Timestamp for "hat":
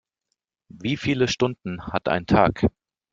1.85-2.09